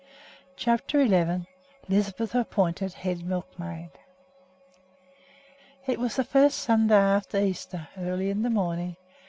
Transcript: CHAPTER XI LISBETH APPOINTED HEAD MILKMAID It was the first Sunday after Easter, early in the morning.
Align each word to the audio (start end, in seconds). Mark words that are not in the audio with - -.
CHAPTER 0.55 1.05
XI 1.07 1.45
LISBETH 1.87 2.33
APPOINTED 2.33 2.93
HEAD 2.93 3.23
MILKMAID 3.23 3.91
It 5.85 5.99
was 5.99 6.15
the 6.15 6.23
first 6.23 6.57
Sunday 6.57 6.95
after 6.95 7.37
Easter, 7.39 7.87
early 7.95 8.31
in 8.31 8.41
the 8.41 8.49
morning. 8.49 8.95